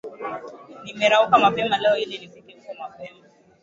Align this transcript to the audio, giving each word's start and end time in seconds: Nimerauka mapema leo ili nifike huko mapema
Nimerauka 0.83 1.37
mapema 1.39 1.77
leo 1.77 1.97
ili 1.97 2.17
nifike 2.19 2.53
huko 2.59 2.73
mapema 2.73 3.19